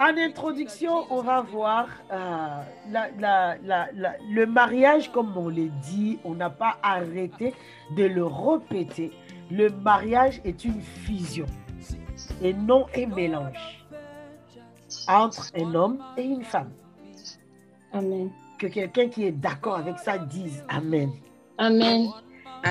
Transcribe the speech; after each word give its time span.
En 0.00 0.16
introduction, 0.18 1.06
on 1.10 1.22
va 1.22 1.40
voir 1.42 1.86
euh, 2.12 2.16
la- 2.90 3.10
la- 3.18 3.56
la- 3.64 3.88
la- 3.94 4.16
le 4.28 4.44
mariage, 4.46 5.10
comme 5.12 5.36
on 5.36 5.48
l'a 5.48 5.68
dit, 5.82 6.18
on 6.24 6.34
n'a 6.34 6.50
pas 6.50 6.78
arrêté 6.82 7.54
de 7.96 8.04
le 8.04 8.24
répéter. 8.26 9.12
Le 9.52 9.68
mariage 9.70 10.40
est 10.44 10.64
une 10.64 10.80
fusion 10.80 11.46
et 12.42 12.52
non 12.52 12.86
un 12.96 13.06
mélange 13.06 13.86
entre 15.06 15.50
un 15.56 15.74
homme 15.74 15.98
et 16.16 16.22
une 16.24 16.42
femme. 16.44 16.72
Amen. 17.92 18.30
Que 18.58 18.66
quelqu'un 18.66 19.08
qui 19.08 19.24
est 19.26 19.32
d'accord 19.32 19.76
avec 19.76 19.98
ça 19.98 20.18
dise 20.18 20.64
Amen. 20.68 21.10
Amen. 21.56 22.08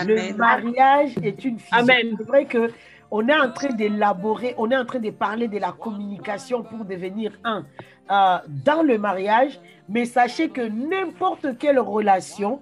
Le 0.05 0.19
Amen. 0.19 0.35
mariage 0.37 1.15
est 1.23 1.45
une 1.45 1.57
fusion. 1.59 1.77
Amen. 1.77 2.15
C'est 2.17 2.27
vrai 2.27 2.45
que 2.45 2.69
on 3.15 3.27
est 3.27 3.39
en 3.39 3.51
train 3.51 3.69
d'élaborer, 3.69 4.55
on 4.57 4.71
est 4.71 4.75
en 4.75 4.85
train 4.85 4.97
de 4.97 5.11
parler 5.11 5.47
de 5.47 5.59
la 5.59 5.71
communication 5.71 6.63
pour 6.63 6.83
devenir 6.83 7.31
un 7.43 7.63
euh, 8.09 8.37
dans 8.65 8.81
le 8.81 8.97
mariage, 8.97 9.59
mais 9.87 10.05
sachez 10.05 10.49
que 10.49 10.61
n'importe 10.61 11.59
quelle 11.59 11.77
relation 11.77 12.59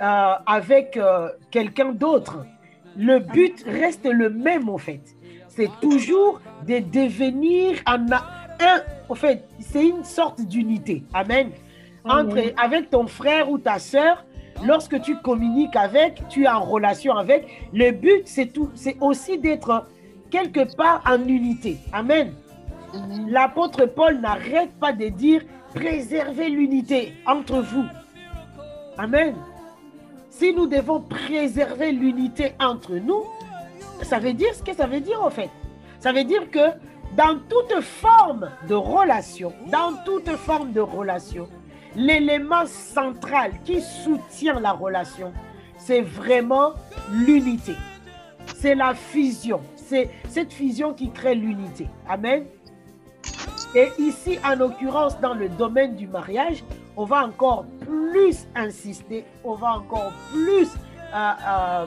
euh, 0.00 0.34
avec 0.46 0.96
euh, 0.96 1.30
quelqu'un 1.50 1.90
d'autre, 1.90 2.46
le 2.96 3.18
but 3.18 3.64
reste 3.66 4.06
le 4.06 4.30
même 4.30 4.68
en 4.68 4.78
fait. 4.78 5.02
C'est 5.48 5.70
toujours 5.80 6.40
de 6.64 6.78
devenir 6.78 7.80
un, 7.84 8.06
un 8.12 8.80
en 9.08 9.16
fait, 9.16 9.48
c'est 9.58 9.84
une 9.84 10.04
sorte 10.04 10.40
d'unité. 10.42 11.02
Amen. 11.12 11.50
Entre, 12.04 12.38
Amen. 12.38 12.52
avec 12.56 12.90
ton 12.90 13.08
frère 13.08 13.50
ou 13.50 13.58
ta 13.58 13.80
sœur, 13.80 14.24
lorsque 14.66 15.00
tu 15.00 15.16
communiques 15.16 15.76
avec, 15.76 16.22
tu 16.28 16.44
es 16.44 16.48
en 16.48 16.60
relation 16.60 17.16
avec, 17.16 17.46
le 17.72 17.90
but, 17.92 18.22
c'est 18.24 18.52
tout, 18.52 18.70
c'est 18.74 18.96
aussi 19.00 19.38
d'être 19.38 19.86
quelque 20.30 20.74
part 20.76 21.02
en 21.06 21.22
unité. 21.26 21.78
Amen. 21.92 22.34
Amen. 22.94 23.26
L'apôtre 23.28 23.86
Paul 23.86 24.20
n'arrête 24.20 24.72
pas 24.80 24.92
de 24.92 25.08
dire 25.08 25.42
préservez 25.74 26.48
l'unité 26.48 27.12
entre 27.26 27.60
vous. 27.60 27.84
Amen. 28.96 29.34
Si 30.30 30.54
nous 30.54 30.66
devons 30.66 31.00
préserver 31.00 31.92
l'unité 31.92 32.52
entre 32.60 32.94
nous, 32.94 33.24
ça 34.02 34.18
veut 34.18 34.32
dire 34.32 34.54
ce 34.54 34.62
que 34.62 34.74
ça 34.74 34.86
veut 34.86 35.00
dire 35.00 35.22
en 35.22 35.30
fait. 35.30 35.50
Ça 36.00 36.12
veut 36.12 36.24
dire 36.24 36.50
que 36.50 36.70
dans 37.16 37.38
toute 37.48 37.80
forme 37.82 38.50
de 38.68 38.74
relation, 38.74 39.52
dans 39.66 39.94
toute 40.04 40.30
forme 40.36 40.72
de 40.72 40.80
relation, 40.80 41.48
l'élément 41.98 42.64
central 42.64 43.52
qui 43.64 43.82
soutient 43.82 44.60
la 44.60 44.72
relation, 44.72 45.32
c'est 45.76 46.00
vraiment 46.00 46.72
l'unité. 47.10 47.74
C'est 48.56 48.74
la 48.74 48.94
fusion. 48.94 49.60
C'est 49.76 50.08
cette 50.28 50.52
fusion 50.52 50.94
qui 50.94 51.10
crée 51.10 51.34
l'unité. 51.34 51.88
Amen. 52.08 52.44
Et 53.74 53.88
ici, 53.98 54.38
en 54.44 54.54
l'occurrence, 54.54 55.20
dans 55.20 55.34
le 55.34 55.48
domaine 55.48 55.96
du 55.96 56.06
mariage, 56.06 56.64
on 56.96 57.04
va 57.04 57.26
encore 57.26 57.66
plus 57.80 58.46
insister, 58.54 59.24
on 59.44 59.54
va 59.54 59.74
encore 59.74 60.12
plus 60.32 60.68
euh, 61.14 61.32
euh, 61.46 61.86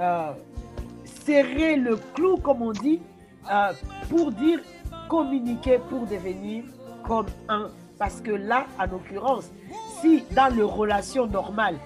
euh, 0.00 0.30
serrer 1.04 1.76
le 1.76 1.96
clou, 2.14 2.36
comme 2.36 2.62
on 2.62 2.72
dit, 2.72 3.00
pour 4.08 4.32
dire 4.32 4.60
communiquer 5.08 5.78
pour 5.88 6.06
devenir 6.06 6.64
comme 7.04 7.26
un. 7.48 7.70
Parce 7.98 8.20
que 8.20 8.30
là, 8.30 8.66
en 8.78 8.86
l'occurrence, 8.86 9.50
si 10.00 10.24
dans 10.32 10.54
les 10.54 10.62
relations 10.62 11.26
normales, 11.26 11.76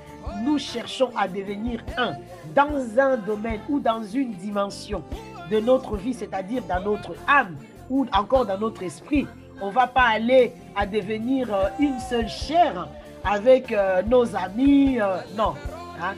nous 0.44 0.58
cherchons 0.58 1.10
à 1.16 1.28
devenir 1.28 1.82
un 1.96 2.14
dans 2.54 2.98
un 2.98 3.16
domaine 3.16 3.60
ou 3.68 3.78
dans 3.80 4.02
une 4.02 4.32
dimension 4.34 5.02
de 5.50 5.60
notre 5.60 5.96
vie, 5.96 6.14
c'est-à-dire 6.14 6.62
dans 6.68 6.80
notre 6.80 7.14
âme 7.28 7.56
ou 7.88 8.06
encore 8.12 8.46
dans 8.46 8.58
notre 8.58 8.82
esprit, 8.82 9.26
on 9.60 9.68
ne 9.68 9.72
va 9.72 9.86
pas 9.86 10.08
aller 10.08 10.52
à 10.76 10.86
devenir 10.86 11.52
euh, 11.52 11.68
une 11.78 11.98
seule 12.00 12.28
chair 12.28 12.88
avec 13.24 13.72
euh, 13.72 14.02
nos 14.02 14.34
amis, 14.34 15.00
euh, 15.00 15.16
non. 15.36 15.54
hein? 16.02 16.14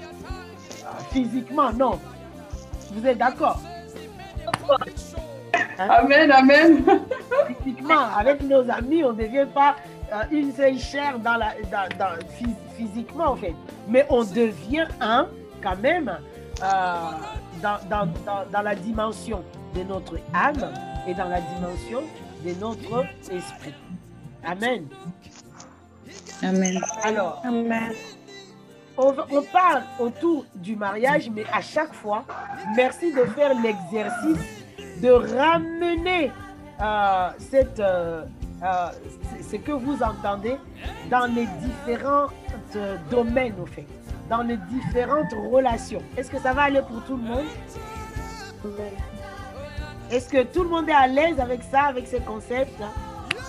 Physiquement, 1.11 1.72
non. 1.72 1.99
Vous 2.93 3.06
êtes 3.06 3.19
d'accord? 3.19 3.59
Amen, 5.78 6.31
amen. 6.31 6.84
Physiquement, 7.62 8.05
avec 8.16 8.43
nos 8.43 8.71
amis, 8.71 9.03
on 9.03 9.12
ne 9.12 9.22
devient 9.22 9.47
pas 9.53 9.77
une 10.31 10.53
seule 10.53 10.78
chair 10.78 11.19
dans 11.19 11.37
la, 11.37 11.53
dans- 11.71 11.89
dans- 11.99 12.19
phys- 12.39 12.56
physiquement, 12.77 13.28
en 13.33 13.37
fait. 13.37 13.55
Mais 13.89 14.06
on 14.11 14.25
devient 14.25 14.87
un, 15.00 15.28
quand 15.62 15.77
même, 15.77 16.09
euh, 16.62 16.95
dans, 17.62 17.78
dans- 17.89 18.06
dans- 18.27 18.45
dans 18.53 18.62
la 18.62 18.75
dimension 18.75 19.43
de 19.75 19.83
notre 19.84 20.17
âme 20.34 20.71
et 21.06 21.15
dans 21.15 21.28
la 21.28 21.41
dimension 21.41 22.03
de 22.45 22.53
notre 22.61 23.33
esprit. 23.33 23.75
Amen. 24.45 24.87
Amen. 26.43 26.81
Alors, 27.05 27.41
Amen. 27.45 27.93
on, 28.99 29.15
on 29.31 29.43
parle 29.53 29.83
autour 30.01 30.45
du 30.56 30.75
mariage, 30.77 31.31
mais 31.33 31.45
à 31.53 31.61
chaque 31.61 31.95
fois, 31.95 32.25
merci 32.77 33.12
de 33.12 33.25
faire 33.27 33.53
l'exercice 33.62 34.45
de 35.01 35.11
ramener 35.11 36.31
euh, 36.81 37.28
cette, 37.39 37.78
euh, 37.81 38.25
euh, 38.65 38.89
ce 39.50 39.56
que 39.56 39.73
vous 39.73 40.03
entendez 40.03 40.56
dans 41.11 41.27
les 41.27 41.47
différents 41.47 42.28
euh, 42.77 42.97
domaines, 43.11 43.55
au 43.61 43.67
fait, 43.67 43.87
dans 44.31 44.43
les 44.43 44.56
différentes 44.56 45.33
relations. 45.50 46.03
Est-ce 46.17 46.31
que 46.31 46.39
ça 46.39 46.53
va 46.53 46.62
aller 46.62 46.83
pour 46.83 47.03
tout 47.05 47.17
le 47.17 47.22
monde? 47.22 47.47
Est-ce 50.11 50.28
que 50.28 50.43
tout 50.45 50.62
le 50.62 50.69
monde 50.69 50.89
est 50.89 50.95
à 50.95 51.06
l'aise 51.06 51.41
avec 51.41 51.62
ça, 51.62 51.84
avec 51.84 52.06
ces 52.06 52.21
concepts 52.21 52.81
hein? 52.81 52.91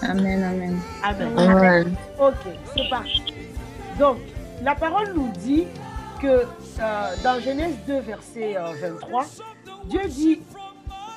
Amen. 0.02 0.44
Amen. 0.44 0.79
Amen. 1.03 1.40
Amen. 1.40 1.96
Ok, 2.19 2.35
c'est 2.75 2.90
parti. 2.90 3.34
Donc, 4.00 4.18
la 4.62 4.75
parole 4.75 5.13
nous 5.16 5.29
dit 5.40 5.66
que 6.22 6.28
euh, 6.28 7.16
dans 7.23 7.40
Genèse 7.40 7.75
2, 7.88 8.00
verset 8.00 8.57
euh, 8.57 8.72
23, 8.81 9.25
Dieu 9.85 10.02
dit, 10.07 10.41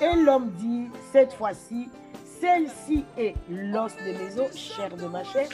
et 0.00 0.16
l'homme 0.16 0.50
dit, 0.58 0.88
cette 1.12 1.32
fois-ci, 1.32 1.88
celle-ci 2.40 3.04
est 3.16 3.34
l'os 3.48 3.94
de 3.96 4.12
mes 4.12 4.38
os, 4.38 4.56
chair 4.56 4.94
de 4.96 5.06
ma 5.06 5.24
chair. 5.24 5.48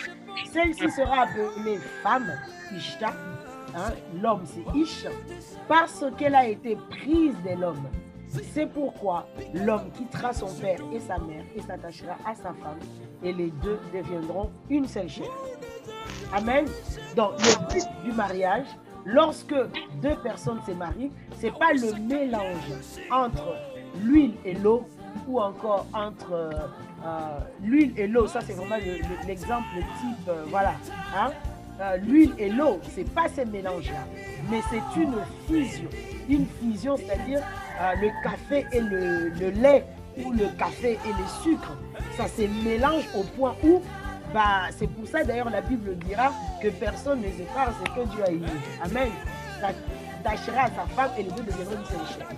Celle-ci 0.51 0.91
sera 0.91 1.23
appelée 1.23 1.79
femme, 2.03 2.33
Ishta. 2.75 3.13
Hein, 3.75 3.93
l'homme, 4.21 4.45
c'est 4.45 4.79
Ish, 4.79 5.07
parce 5.67 6.05
qu'elle 6.19 6.35
a 6.35 6.47
été 6.47 6.77
prise 6.91 7.35
de 7.43 7.59
l'homme. 7.59 7.89
C'est 8.53 8.67
pourquoi 8.67 9.27
l'homme 9.55 9.91
quittera 9.93 10.33
son 10.33 10.49
père 10.61 10.79
et 10.93 11.01
sa 11.01 11.19
mère 11.19 11.45
et 11.57 11.61
s'attachera 11.61 12.17
à 12.27 12.35
sa 12.35 12.53
femme, 12.53 12.79
et 13.23 13.33
les 13.33 13.51
deux 13.63 13.79
deviendront 13.93 14.51
une 14.69 14.87
seule 14.87 15.09
chair. 15.09 15.31
Amen. 16.35 16.67
Donc, 17.17 17.33
le 17.39 17.73
but 17.73 17.87
du 18.05 18.13
mariage, 18.13 18.67
lorsque 19.05 19.55
deux 20.03 20.17
personnes 20.23 20.61
se 20.67 20.73
marient, 20.73 21.11
c'est 21.39 21.53
pas 21.53 21.73
le 21.73 21.95
mélange 22.01 22.73
entre 23.11 23.55
l'huile 24.03 24.35
et 24.45 24.55
l'eau 24.55 24.87
ou 25.29 25.41
encore 25.41 25.87
entre 25.93 26.33
euh, 26.33 26.51
euh, 27.05 27.39
l'huile 27.63 27.93
et 27.97 28.07
l'eau. 28.07 28.27
Ça, 28.27 28.41
c'est 28.47 28.53
vraiment 28.55 28.77
le- 28.77 28.99
le- 28.99 29.27
l'exemple 29.27 29.67
type, 30.01 30.29
euh, 30.29 30.45
voilà. 30.49 30.75
hein. 31.17 31.31
L'huile 32.01 32.33
et 32.39 32.49
l'eau, 32.49 32.79
c'est 32.95 33.09
pas 33.13 33.27
ce 33.35 33.41
mélange-là, 33.41 34.05
mais 34.49 34.61
c'est 34.71 35.01
une 35.01 35.15
fusion. 35.49 35.89
Une 36.29 36.47
fusion, 36.61 36.97
c'est-à-dire 36.97 37.41
le 38.01 38.09
café 38.23 38.65
et 38.73 38.81
le, 38.81 39.51
lait 39.51 39.85
ou 40.25 40.31
le 40.31 40.47
café 40.57 40.93
et 40.93 41.09
le 41.09 41.43
sucre. 41.43 41.73
Ça 42.17 42.29
se 42.29 42.43
mélange 42.65 43.03
au 43.17 43.25
point 43.25 43.57
où 43.65 43.83
bah, 44.33 44.69
c'est 44.71 44.87
pour 44.87 45.09
ça 45.09 45.25
d'ailleurs 45.25 45.51
la 45.51 45.61
Bible 45.61 45.97
dira 45.99 46.31
que 46.63 46.69
personne 46.69 47.21
ne 47.21 47.31
sépare 47.31 47.73
ce 47.85 47.91
que 47.91 48.07
Dieu 48.15 48.25
a 48.27 48.31
uni. 48.31 48.47
Amen. 48.85 49.09
À 50.25 50.37
sa 50.37 50.87
femme 50.95 51.11
et 51.19 51.25
les 51.25 51.31
deux 51.31 51.43
deviendront 51.43 51.77
une 51.79 51.87
seule 51.87 52.07
chair. 52.07 52.29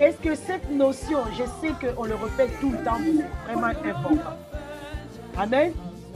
Est-ce 0.00 0.16
que 0.18 0.34
cette 0.34 0.70
notion, 0.70 1.18
je 1.32 1.44
sais 1.60 1.74
qu'on 1.80 2.04
le 2.04 2.14
répète 2.14 2.58
tout 2.60 2.70
le 2.70 2.78
temps, 2.78 2.98
mais 3.00 3.12
c'est 3.16 3.52
vraiment 3.52 3.66
important. 3.66 4.36
Amen? 5.36 5.72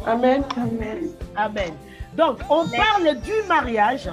Amen. 0.06 0.44
Amen. 0.56 1.10
Amen. 1.36 1.72
Donc, 2.16 2.38
on 2.48 2.68
parle 2.68 3.16
du 3.20 3.32
mariage. 3.48 4.08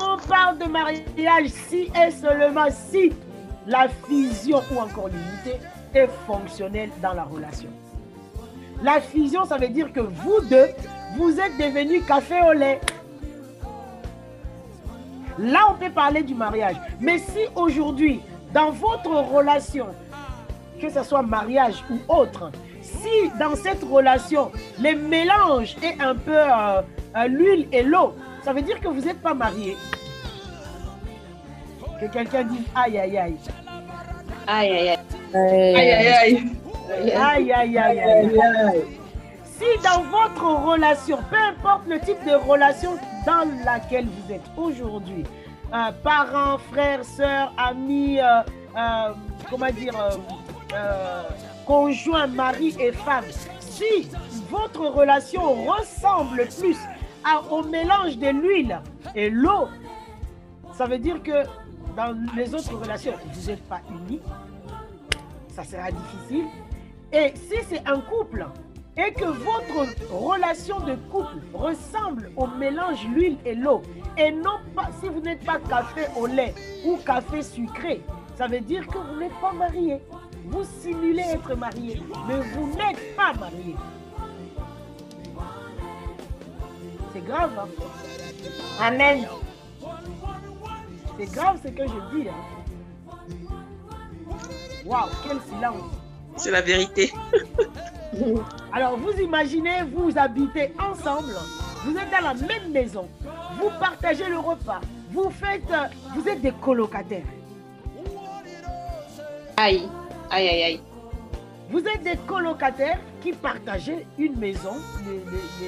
On 0.00 0.16
parle 0.28 0.58
de 0.58 0.64
mariage 0.64 1.48
si 1.68 1.90
et 1.94 2.10
seulement 2.10 2.68
si 2.70 3.12
la 3.66 3.88
fusion 4.06 4.62
ou 4.72 4.78
encore 4.78 5.08
l'unité 5.08 5.60
est 5.94 6.08
fonctionnelle 6.26 6.90
dans 7.00 7.12
la 7.12 7.24
relation. 7.24 7.70
La 8.82 9.00
fusion, 9.00 9.44
ça 9.44 9.58
veut 9.58 9.68
dire 9.68 9.92
que 9.92 10.00
vous 10.00 10.40
deux, 10.48 10.68
vous 11.16 11.38
êtes 11.38 11.56
devenus 11.58 12.04
café 12.06 12.40
au 12.48 12.52
lait. 12.52 12.80
Là, 15.38 15.60
on 15.70 15.74
peut 15.74 15.90
parler 15.90 16.22
du 16.22 16.34
mariage. 16.34 16.76
Mais 17.00 17.18
si 17.18 17.40
aujourd'hui, 17.54 18.20
dans 18.52 18.70
votre 18.70 19.10
relation, 19.10 19.86
que 20.80 20.88
ce 20.90 21.02
soit 21.02 21.22
mariage 21.22 21.84
ou 21.90 21.98
autre, 22.12 22.50
si 22.82 23.30
dans 23.38 23.54
cette 23.54 23.82
relation, 23.84 24.50
le 24.80 24.94
mélange 24.96 25.76
est 25.82 26.00
un 26.00 26.14
peu 26.14 26.36
euh, 26.36 26.82
euh, 27.16 27.26
l'huile 27.28 27.68
et 27.72 27.82
l'eau, 27.82 28.14
ça 28.42 28.52
veut 28.52 28.62
dire 28.62 28.80
que 28.80 28.88
vous 28.88 29.00
n'êtes 29.00 29.20
pas 29.20 29.34
marié. 29.34 29.76
Que 32.00 32.06
quelqu'un 32.06 32.44
dise 32.44 32.64
aïe 32.74 32.98
aïe 32.98 33.18
aïe. 33.18 33.36
Aïe, 34.46 34.72
aïe, 34.72 34.88
aïe. 34.88 34.98
Aïe, 35.34 35.92
aïe, 35.92 36.08
aïe. 36.08 36.52
Aïe 37.16 37.52
aïe 37.52 37.78
aïe 37.78 38.00
aïe. 38.00 38.84
Si 39.44 39.64
dans 39.82 40.02
votre 40.04 40.64
relation, 40.64 41.18
peu 41.30 41.36
importe 41.36 41.86
le 41.88 41.98
type 42.00 42.24
de 42.24 42.34
relation 42.34 42.96
dans 43.28 43.46
laquelle 43.62 44.06
vous 44.06 44.32
êtes 44.32 44.48
aujourd'hui, 44.56 45.24
euh, 45.74 45.92
parents, 46.02 46.56
frères, 46.56 47.04
sœurs, 47.04 47.52
amis, 47.58 48.18
euh, 48.18 48.40
euh, 48.74 49.12
comment 49.50 49.70
dire, 49.70 49.94
euh, 50.00 50.16
euh, 50.74 51.22
conjoint, 51.66 52.26
mari 52.26 52.74
et 52.80 52.90
femme, 52.92 53.24
si 53.60 54.08
votre 54.48 54.86
relation 54.86 55.42
ressemble 55.66 56.46
plus 56.58 56.78
au 57.50 57.62
mélange 57.64 58.16
de 58.16 58.28
l'huile 58.28 58.80
et 59.14 59.28
l'eau, 59.28 59.68
ça 60.72 60.86
veut 60.86 60.98
dire 60.98 61.22
que 61.22 61.44
dans 61.94 62.16
les 62.34 62.54
autres 62.54 62.74
relations, 62.76 63.12
vous 63.34 63.46
n'êtes 63.50 63.62
pas 63.68 63.82
unis, 63.90 64.20
ça 65.54 65.64
sera 65.64 65.90
difficile. 65.90 66.46
Et 67.12 67.34
si 67.34 67.56
c'est 67.68 67.86
un 67.86 68.00
couple 68.00 68.46
et 68.98 69.12
que 69.12 69.24
votre 69.26 69.86
relation 70.10 70.80
de 70.80 70.94
couple 71.10 71.38
ressemble 71.54 72.32
au 72.36 72.46
mélange 72.48 73.06
l'huile 73.14 73.38
et 73.44 73.54
l'eau, 73.54 73.82
et 74.16 74.32
non 74.32 74.58
pas 74.74 74.88
si 75.00 75.08
vous 75.08 75.20
n'êtes 75.20 75.44
pas 75.44 75.58
café 75.60 76.06
au 76.16 76.26
lait 76.26 76.54
ou 76.84 76.96
café 76.96 77.42
sucré, 77.42 78.02
ça 78.36 78.48
veut 78.48 78.60
dire 78.60 78.86
que 78.86 78.98
vous 78.98 79.20
n'êtes 79.20 79.40
pas 79.40 79.52
marié. 79.52 80.00
Vous 80.46 80.64
simulez 80.80 81.22
être 81.22 81.54
marié, 81.54 82.02
mais 82.26 82.40
vous 82.54 82.68
n'êtes 82.76 83.14
pas 83.16 83.32
marié. 83.34 83.76
C'est 87.12 87.24
grave, 87.24 87.52
hein? 87.58 87.68
Amen. 88.80 89.26
C'est 91.18 91.32
grave 91.32 91.60
ce 91.62 91.68
que 91.68 91.82
je 91.86 92.16
dis. 92.16 92.28
hein. 92.28 92.34
Waouh, 94.86 95.08
quel 95.26 95.38
silence. 95.42 95.82
C'est 96.36 96.50
la 96.50 96.60
vérité. 96.62 97.12
Alors, 98.72 98.96
vous 98.96 99.12
imaginez, 99.20 99.82
vous 99.94 100.12
habitez 100.16 100.72
ensemble, 100.78 101.34
vous 101.84 101.96
êtes 101.96 102.10
dans 102.10 102.26
la 102.28 102.34
même 102.34 102.70
maison, 102.72 103.08
vous 103.60 103.70
partagez 103.80 104.26
le 104.28 104.38
repas, 104.38 104.80
vous 105.10 105.30
faites, 105.30 105.70
euh, 105.70 105.86
vous 106.14 106.28
êtes 106.28 106.40
des 106.40 106.52
colocataires. 106.52 107.24
Aïe. 109.56 109.88
Aïe, 110.30 110.48
aïe, 110.48 110.62
aïe. 110.62 110.80
Vous 111.70 111.80
êtes 111.80 112.02
des 112.02 112.16
colocataires 112.26 112.98
qui 113.20 113.32
partagez 113.32 114.06
une 114.18 114.36
maison, 114.38 114.74
les, 115.04 115.12
les- 115.16 115.20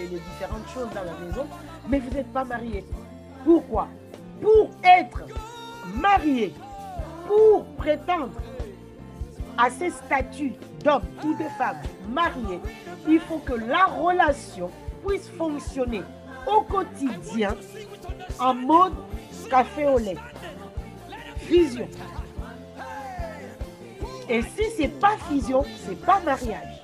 les- 0.02 0.08
les 0.08 0.18
différentes 0.20 0.68
choses 0.72 0.88
dans 0.94 1.02
la 1.04 1.26
maison, 1.26 1.46
mais 1.88 1.98
vous 1.98 2.10
n'êtes 2.14 2.32
pas 2.32 2.44
mariés. 2.44 2.84
Pourquoi? 3.44 3.88
Pour 4.40 4.70
être 4.84 5.22
marié, 5.94 6.54
pour 7.26 7.64
prétendre 7.76 8.30
à 9.58 9.68
ces 9.70 9.90
statuts 9.90 10.54
d'homme 10.84 11.02
ou 11.24 11.34
de 11.34 11.48
femme 11.58 11.80
mariés, 12.08 12.60
il 13.08 13.20
faut 13.20 13.38
que 13.38 13.54
la 13.54 13.86
relation 13.86 14.70
puisse 15.06 15.28
fonctionner 15.30 16.02
au 16.46 16.62
quotidien 16.62 17.54
en 18.38 18.54
mode 18.54 18.94
café 19.50 19.86
au 19.86 19.98
lait. 19.98 20.16
Fusion. 21.38 21.88
Et 24.28 24.42
si 24.42 24.62
c'est 24.76 25.00
pas 25.00 25.16
fusion, 25.28 25.64
c'est 25.84 26.00
pas 26.00 26.20
mariage. 26.20 26.82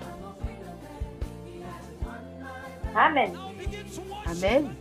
Amen. 2.95 3.33
Amen. 4.27 4.75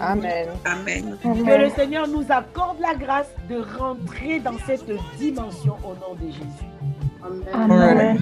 Amen. 0.00 0.48
Amen. 0.66 1.18
Que 1.22 1.62
le 1.62 1.70
Seigneur 1.70 2.06
nous 2.06 2.26
accorde 2.28 2.78
la 2.80 2.94
grâce 2.94 3.30
de 3.48 3.62
rentrer 3.78 4.40
dans 4.40 4.58
cette 4.66 4.90
dimension 5.16 5.76
au 5.82 5.94
nom 5.94 6.14
de 6.20 6.30
Jésus. 6.30 6.77
Amen. 7.52 8.18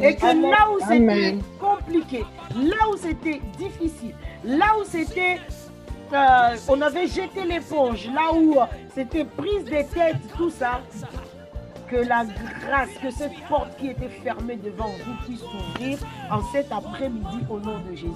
Et 0.00 0.16
que 0.16 0.50
là 0.50 0.70
où 0.72 0.80
c'était 0.80 1.38
compliqué, 1.60 2.24
là 2.56 2.88
où 2.92 2.96
c'était 2.96 3.40
difficile, 3.58 4.14
là 4.44 4.66
où 4.80 4.84
c'était... 4.84 5.40
euh, 6.12 6.56
on 6.68 6.80
avait 6.80 7.06
jeté 7.06 7.44
l'éponge, 7.44 8.06
là 8.06 8.32
où 8.32 8.58
euh, 8.58 8.64
c'était 8.94 9.24
prise 9.24 9.64
des 9.64 9.84
têtes, 9.84 10.16
tout 10.36 10.50
ça, 10.50 10.80
que 11.90 11.96
la 11.96 12.24
grâce, 12.24 12.88
que 13.02 13.10
cette 13.10 13.38
porte 13.46 13.76
qui 13.76 13.88
était 13.88 14.08
fermée 14.08 14.56
devant 14.56 14.88
vous 15.04 15.14
puisse 15.26 15.40
s'ouvrir 15.40 15.98
en 16.30 16.42
cet 16.50 16.72
après-midi 16.72 17.40
au 17.50 17.60
nom 17.60 17.78
de 17.80 17.94
Jésus. 17.94 18.08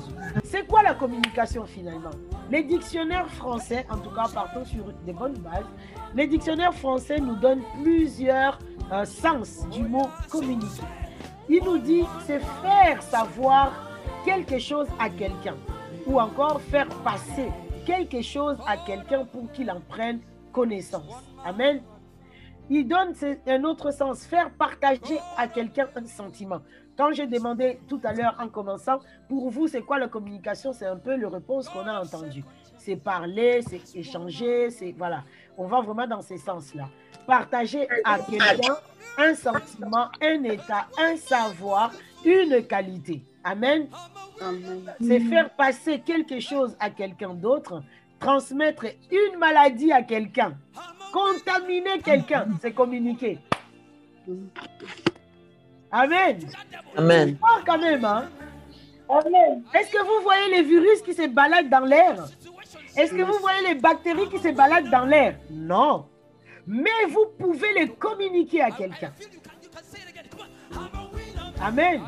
C'est 0.44 0.66
quoi 0.66 0.82
la 0.82 0.94
communication 0.94 1.66
finalement? 1.66 2.10
Les 2.50 2.62
dictionnaires 2.62 3.28
français, 3.28 3.84
en 3.90 3.98
tout 3.98 4.10
cas 4.10 4.26
partons 4.32 4.64
sur 4.64 4.84
des 5.04 5.12
bonnes 5.12 5.36
bases, 5.36 5.66
les 6.14 6.26
dictionnaires 6.26 6.72
français 6.72 7.18
nous 7.20 7.36
donnent 7.36 7.62
plusieurs 7.82 8.58
sens 9.04 9.68
du 9.70 9.82
mot 9.82 10.08
communiquer. 10.30 10.82
Il 11.48 11.64
nous 11.64 11.78
dit 11.78 12.04
c'est 12.26 12.40
faire 12.40 13.02
savoir 13.02 13.72
quelque 14.24 14.58
chose 14.58 14.86
à 14.98 15.08
quelqu'un 15.08 15.56
ou 16.06 16.20
encore 16.20 16.60
faire 16.60 16.88
passer 17.04 17.48
quelque 17.86 18.20
chose 18.22 18.58
à 18.66 18.76
quelqu'un 18.76 19.24
pour 19.24 19.50
qu'il 19.52 19.70
en 19.70 19.80
prenne 19.80 20.20
connaissance. 20.52 21.22
Amen. 21.44 21.80
Il 22.70 22.86
donne 22.86 23.14
un 23.46 23.64
autre 23.64 23.90
sens, 23.90 24.26
faire 24.26 24.50
partager 24.50 25.18
à 25.38 25.48
quelqu'un 25.48 25.88
un 25.96 26.04
sentiment. 26.04 26.60
Quand 26.98 27.12
j'ai 27.12 27.26
demandé 27.26 27.80
tout 27.88 28.00
à 28.04 28.12
l'heure 28.12 28.36
en 28.38 28.48
commençant, 28.48 28.98
pour 29.28 29.48
vous, 29.48 29.68
c'est 29.68 29.80
quoi 29.80 29.98
la 29.98 30.08
communication? 30.08 30.72
C'est 30.72 30.84
un 30.84 30.96
peu 30.96 31.16
la 31.16 31.28
réponse 31.28 31.68
qu'on 31.68 31.86
a 31.86 32.02
entendue. 32.02 32.44
C'est 32.76 32.96
parler, 32.96 33.62
c'est 33.62 33.96
échanger, 33.96 34.70
c'est 34.70 34.92
voilà. 34.98 35.22
On 35.58 35.66
va 35.66 35.80
vraiment 35.80 36.06
dans 36.06 36.22
ces 36.22 36.38
sens-là. 36.38 36.88
Partager 37.26 37.86
à 38.04 38.18
quelqu'un 38.20 38.76
un 39.18 39.34
sentiment, 39.34 40.06
un 40.22 40.44
état, 40.44 40.86
un 40.96 41.16
savoir, 41.16 41.92
une 42.24 42.64
qualité. 42.64 43.24
Amen. 43.42 43.88
C'est 45.00 45.18
faire 45.20 45.50
passer 45.50 45.98
quelque 45.98 46.38
chose 46.38 46.76
à 46.78 46.90
quelqu'un 46.90 47.34
d'autre, 47.34 47.82
transmettre 48.20 48.86
une 49.10 49.38
maladie 49.38 49.90
à 49.90 50.02
quelqu'un, 50.02 50.56
contaminer 51.12 51.98
quelqu'un, 52.04 52.46
c'est 52.60 52.72
communiquer. 52.72 53.40
Amen. 55.90 56.38
Amen. 56.96 57.36
Fort 57.38 57.62
quand 57.66 57.78
même, 57.78 58.04
hein? 58.04 58.28
Amen. 59.08 59.64
Est-ce 59.74 59.90
que 59.90 60.02
vous 60.02 60.22
voyez 60.22 60.50
les 60.56 60.62
virus 60.62 61.02
qui 61.02 61.14
se 61.14 61.26
baladent 61.26 61.70
dans 61.70 61.84
l'air? 61.84 62.28
Est-ce 62.98 63.12
que 63.12 63.22
vous 63.22 63.38
voyez 63.40 63.68
les 63.68 63.74
bactéries 63.76 64.28
qui 64.28 64.38
se 64.38 64.48
baladent 64.48 64.90
dans 64.90 65.04
l'air? 65.04 65.38
Non. 65.50 66.06
Mais 66.66 67.04
vous 67.08 67.26
pouvez 67.38 67.72
les 67.74 67.88
communiquer 67.88 68.60
à 68.60 68.72
quelqu'un. 68.72 69.12
Amen. 71.62 72.02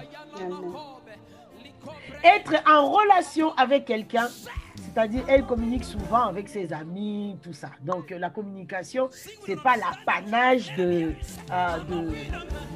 Être 2.24 2.54
en 2.68 2.90
relation 2.90 3.54
avec 3.54 3.84
quelqu'un, 3.84 4.28
c'est-à-dire 4.76 5.22
elle 5.28 5.46
communique 5.46 5.84
souvent 5.84 6.24
avec 6.26 6.48
ses 6.48 6.72
amis, 6.72 7.38
tout 7.40 7.52
ça. 7.52 7.70
Donc 7.82 8.10
euh, 8.10 8.18
la 8.18 8.30
communication, 8.30 9.08
c'est 9.46 9.62
pas 9.62 9.76
l'apanage 9.76 10.72
euh, 10.78 11.12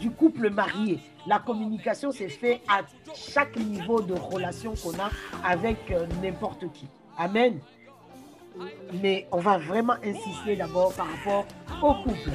du 0.00 0.10
couple 0.10 0.50
marié. 0.50 1.00
La 1.26 1.40
communication, 1.40 2.12
c'est 2.12 2.28
fait 2.28 2.62
à 2.68 2.82
chaque 3.14 3.56
niveau 3.56 4.00
de 4.00 4.14
relation 4.14 4.74
qu'on 4.82 4.98
a 5.00 5.10
avec 5.44 5.90
euh, 5.90 6.06
n'importe 6.22 6.72
qui. 6.72 6.88
Amen. 7.18 7.60
Mais 9.02 9.26
on 9.32 9.38
va 9.38 9.58
vraiment 9.58 9.94
insister 10.04 10.56
d'abord 10.56 10.92
par 10.94 11.06
rapport 11.08 11.46
au 11.82 11.94
couple. 12.04 12.30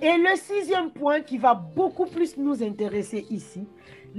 Et 0.00 0.16
le 0.16 0.36
sixième 0.36 0.90
point 0.90 1.20
qui 1.20 1.38
va 1.38 1.54
beaucoup 1.54 2.06
plus 2.06 2.36
nous 2.36 2.62
intéresser 2.62 3.26
ici, 3.30 3.66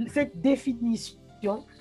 cette 0.08 0.40
définition 0.40 1.18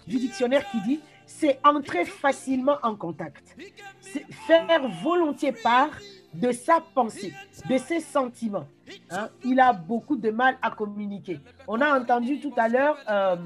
du 0.07 0.17
dictionnaire 0.17 0.69
qui 0.71 0.81
dit 0.81 0.99
c'est 1.25 1.57
entrer 1.63 2.03
facilement 2.03 2.77
en 2.83 2.95
contact, 2.95 3.55
c'est 4.01 4.25
faire 4.45 4.87
volontiers 5.01 5.53
part 5.53 5.91
de 6.33 6.51
sa 6.51 6.81
pensée, 6.93 7.33
de 7.69 7.77
ses 7.77 8.01
sentiments. 8.01 8.65
hein. 9.11 9.29
Il 9.45 9.59
a 9.59 9.71
beaucoup 9.71 10.17
de 10.17 10.29
mal 10.31 10.57
à 10.61 10.71
communiquer. 10.71 11.39
On 11.67 11.79
a 11.79 11.97
entendu 11.97 12.39
tout 12.41 12.51
à 12.57 12.67
l'heure 12.67 12.97
euh, 13.09 13.37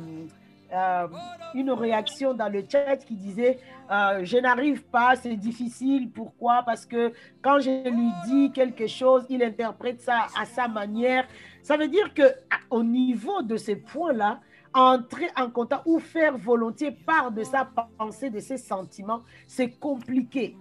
euh, 0.74 1.08
une 1.54 1.72
réaction 1.72 2.34
dans 2.34 2.50
le 2.50 2.64
chat 2.70 2.98
qui 2.98 3.16
disait 3.16 3.60
euh, 3.90 4.20
je 4.24 4.38
n'arrive 4.38 4.84
pas, 4.84 5.16
c'est 5.16 5.36
difficile. 5.36 6.12
Pourquoi? 6.12 6.64
Parce 6.64 6.86
que 6.86 7.14
quand 7.42 7.60
je 7.60 7.90
lui 7.90 8.12
dis 8.26 8.52
quelque 8.52 8.88
chose, 8.88 9.26
il 9.30 9.42
interprète 9.44 10.02
ça 10.02 10.28
à 10.38 10.46
sa 10.46 10.68
manière. 10.68 11.26
Ça 11.62 11.78
veut 11.78 11.88
dire 11.88 12.14
que 12.14 12.24
au 12.70 12.84
niveau 12.84 13.42
de 13.42 13.56
ces 13.56 13.78
points-là, 13.78 14.40
entrer 14.74 15.28
en 15.36 15.50
contact 15.50 15.84
ou 15.86 16.00
faire 16.00 16.38
volontiers 16.38 16.92
part 16.92 17.32
de 17.32 17.44
sa 17.44 17.68
pensée, 17.98 18.30
de 18.30 18.40
ses 18.40 18.58
sentiments, 18.58 19.24
c'est 19.48 19.72
compliqué. 19.72 20.58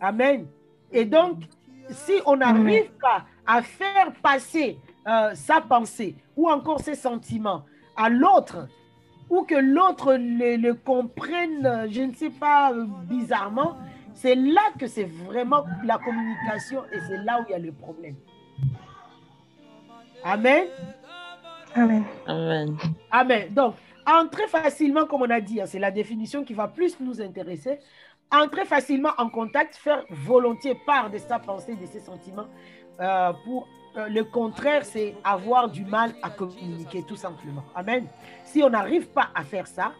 Amen. 0.00 0.46
Et 0.92 1.04
donc, 1.04 1.44
si 1.90 2.12
on 2.26 2.36
n'arrive 2.36 2.90
pas 3.00 3.24
à 3.46 3.62
faire 3.62 4.12
passer 4.22 4.78
euh, 5.06 5.34
sa 5.34 5.60
pensée 5.60 6.16
ou 6.36 6.48
encore 6.48 6.80
ses 6.80 6.96
sentiments 6.96 7.64
à 7.96 8.08
l'autre, 8.08 8.68
ou 9.30 9.42
que 9.42 9.54
l'autre 9.54 10.14
le, 10.14 10.56
le 10.56 10.74
comprenne, 10.74 11.88
je 11.90 12.02
ne 12.02 12.12
sais 12.14 12.30
pas, 12.30 12.72
euh, 12.72 12.86
bizarrement, 13.04 13.76
c'est 14.14 14.34
là 14.34 14.62
que 14.78 14.86
c'est 14.86 15.04
vraiment 15.04 15.64
la 15.84 15.98
communication 15.98 16.82
et 16.92 16.98
c'est 17.08 17.18
là 17.18 17.40
où 17.40 17.44
il 17.48 17.52
y 17.52 17.54
a 17.54 17.58
le 17.58 17.72
problème. 17.72 18.16
Amen? 20.24 20.66
Amen. 21.74 22.04
Amen. 22.26 22.76
Amen. 23.10 23.48
Donc, 23.52 23.74
Entrez 24.06 24.46
facilement, 24.46 25.04
comme 25.04 25.22
on 25.22 25.30
a 25.30 25.40
dit, 25.40 25.60
hein, 25.60 25.66
c'est 25.66 25.80
la 25.80 25.90
définition 25.90 26.44
qui 26.44 26.54
va 26.54 26.68
plus 26.68 27.00
nous 27.00 27.20
intéresser. 27.20 27.80
Entrez 28.30 28.64
facilement 28.64 29.10
en 29.18 29.28
contact, 29.28 29.74
faire 29.74 30.04
volontiers 30.10 30.76
part 30.86 31.10
de 31.10 31.18
sa 31.18 31.40
pensée, 31.40 31.74
de 31.74 31.86
ses 31.86 31.98
sentiments. 31.98 32.46
Euh, 33.00 33.32
pour 33.44 33.68
le 34.08 34.22
contraire, 34.24 34.84
c'est 34.84 35.14
avoir 35.24 35.68
du 35.68 35.84
mal 35.84 36.12
à 36.22 36.30
communiquer, 36.30 37.02
tout 37.02 37.16
simplement. 37.16 37.64
Amen. 37.74 38.06
Si 38.44 38.62
on 38.62 38.70
n'arrive 38.70 39.08
pas 39.08 39.28
à 39.34 39.42
faire 39.42 39.66
ça, 39.66 39.92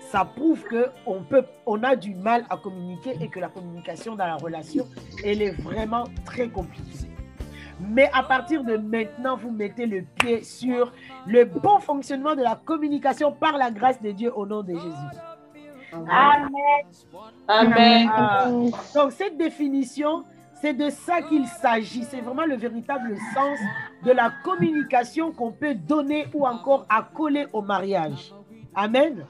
ça 0.00 0.24
prouve 0.24 0.62
que 0.62 0.90
on 1.06 1.22
peut, 1.22 1.44
on 1.66 1.82
a 1.82 1.96
du 1.96 2.14
mal 2.14 2.44
à 2.50 2.56
communiquer 2.56 3.16
et 3.20 3.28
que 3.28 3.40
la 3.40 3.48
communication 3.48 4.14
dans 4.14 4.26
la 4.26 4.36
relation, 4.36 4.86
elle 5.24 5.42
est 5.42 5.50
vraiment 5.62 6.04
très 6.24 6.48
compliquée. 6.48 7.08
Mais 7.80 8.08
à 8.12 8.22
partir 8.22 8.62
de 8.62 8.76
maintenant, 8.76 9.36
vous 9.36 9.50
mettez 9.50 9.86
le 9.86 10.02
pied 10.02 10.44
sur 10.44 10.92
le 11.26 11.44
bon 11.44 11.80
fonctionnement 11.80 12.34
de 12.36 12.42
la 12.42 12.54
communication 12.54 13.32
par 13.32 13.58
la 13.58 13.70
grâce 13.70 14.00
de 14.00 14.12
Dieu 14.12 14.32
au 14.34 14.46
nom 14.46 14.62
de 14.62 14.74
Jésus. 14.74 15.18
Amen. 15.92 16.48
Amen. 17.48 18.10
Ah, 18.12 18.48
donc 18.94 19.12
cette 19.12 19.36
définition, 19.36 20.24
c'est 20.60 20.74
de 20.74 20.90
ça 20.90 21.22
qu'il 21.22 21.46
s'agit. 21.46 22.04
C'est 22.04 22.20
vraiment 22.20 22.46
le 22.46 22.56
véritable 22.56 23.16
sens 23.34 23.58
de 24.04 24.12
la 24.12 24.32
communication 24.42 25.32
qu'on 25.32 25.52
peut 25.52 25.74
donner 25.74 26.26
ou 26.34 26.46
encore 26.46 26.86
accoler 26.88 27.46
au 27.52 27.62
mariage. 27.62 28.34
Amen. 28.74 29.26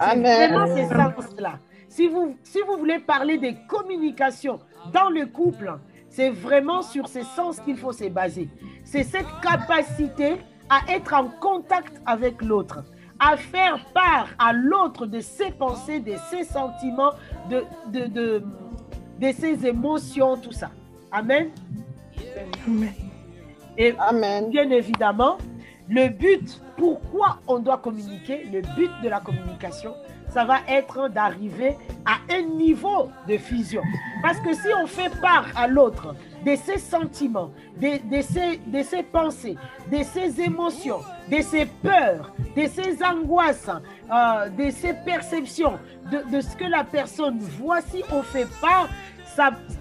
C'est 0.00 0.06
Amen. 0.06 0.52
vraiment 0.52 0.74
ces 0.74 0.86
sens-là. 0.88 1.58
Si 1.88 2.06
vous, 2.06 2.36
si 2.42 2.58
vous 2.66 2.78
voulez 2.78 2.98
parler 3.00 3.36
des 3.36 3.56
communications 3.68 4.60
dans 4.92 5.10
le 5.10 5.26
couple, 5.26 5.78
c'est 6.08 6.30
vraiment 6.30 6.82
sur 6.82 7.08
ces 7.08 7.22
sens 7.22 7.60
qu'il 7.60 7.76
faut 7.76 7.92
se 7.92 8.08
baser. 8.08 8.48
C'est 8.84 9.02
cette 9.02 9.26
capacité 9.42 10.36
à 10.68 10.92
être 10.92 11.14
en 11.14 11.28
contact 11.28 12.00
avec 12.06 12.42
l'autre, 12.42 12.84
à 13.18 13.36
faire 13.36 13.84
part 13.92 14.28
à 14.38 14.52
l'autre 14.52 15.06
de 15.06 15.20
ses 15.20 15.50
pensées, 15.50 16.00
de 16.00 16.14
ses 16.30 16.44
sentiments, 16.44 17.12
de, 17.48 17.64
de, 17.88 18.06
de, 18.06 18.42
de 19.20 19.32
ses 19.32 19.66
émotions, 19.66 20.36
tout 20.36 20.52
ça. 20.52 20.70
Amen. 21.12 21.50
Et 23.76 23.94
Amen. 23.98 24.50
bien 24.50 24.70
évidemment, 24.70 25.38
le 25.88 26.08
but, 26.08 26.60
pourquoi 26.76 27.40
on 27.46 27.58
doit 27.58 27.78
communiquer, 27.78 28.44
le 28.44 28.62
but 28.74 28.90
de 29.02 29.08
la 29.08 29.20
communication, 29.20 29.94
ça 30.32 30.44
va 30.44 30.58
être 30.68 31.08
d'arriver 31.08 31.76
à 32.04 32.18
un 32.32 32.42
niveau 32.42 33.10
de 33.28 33.36
fusion. 33.36 33.82
Parce 34.22 34.38
que 34.40 34.54
si 34.54 34.68
on 34.82 34.86
fait 34.86 35.10
part 35.20 35.46
à 35.56 35.66
l'autre 35.66 36.14
de 36.44 36.56
ses 36.56 36.78
sentiments, 36.78 37.50
de, 37.80 38.20
ses, 38.22 38.58
de 38.66 38.82
ses 38.82 39.02
pensées, 39.02 39.56
de 39.90 40.02
ses 40.02 40.40
émotions, 40.40 41.00
de 41.30 41.42
ses 41.42 41.66
peurs, 41.66 42.32
de 42.56 42.66
ses 42.66 43.02
angoisses, 43.02 43.68
euh, 43.68 44.48
de 44.48 44.70
ses 44.70 44.94
perceptions, 45.04 45.78
de, 46.10 46.40
ce 46.40 46.56
que 46.56 46.64
la 46.64 46.84
personne 46.84 47.38
voit, 47.38 47.80
si 47.82 48.02
on 48.12 48.22
fait 48.22 48.48
part, 48.60 48.88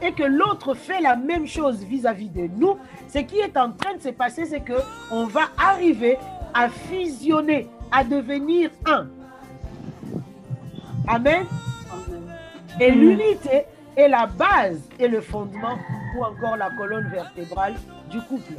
et 0.01 0.13
que 0.13 0.23
l'autre 0.23 0.73
fait 0.73 1.01
la 1.01 1.15
même 1.15 1.45
chose 1.45 1.83
vis-à-vis 1.83 2.29
de 2.29 2.47
nous, 2.55 2.77
ce 3.09 3.19
qui 3.19 3.39
est 3.39 3.57
en 3.57 3.71
train 3.71 3.95
de 3.95 4.01
se 4.01 4.09
passer, 4.09 4.45
c'est 4.45 4.61
que 4.61 4.79
on 5.11 5.25
va 5.25 5.49
arriver 5.57 6.17
à 6.53 6.69
fusionner, 6.69 7.67
à 7.91 8.03
devenir 8.03 8.69
un. 8.85 9.07
Amen. 11.09 11.43
Et 12.79 12.91
l'unité 12.91 13.65
est 13.97 14.07
la 14.07 14.27
base 14.27 14.79
et 14.99 15.07
le 15.07 15.21
fondement 15.21 15.79
ou 16.15 16.23
encore 16.23 16.55
la 16.55 16.69
colonne 16.69 17.09
vertébrale 17.09 17.73
du 18.11 18.21
couple. 18.21 18.53